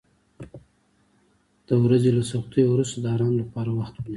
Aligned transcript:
د 1.67 1.69
ورځې 1.83 2.09
له 2.17 2.23
سختیو 2.31 2.71
وروسته 2.73 2.97
د 2.99 3.05
آرام 3.15 3.33
لپاره 3.41 3.69
وخت 3.79 3.93
ونیسه. 3.95 4.09